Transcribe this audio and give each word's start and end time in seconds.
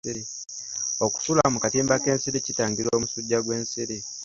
Okusula 1.05 1.41
mu 1.53 1.59
katimba 1.63 2.01
k'ensiri 2.03 2.39
kitangira 2.45 2.89
omusujja 2.97 3.37
gw'ensiri. 3.45 3.97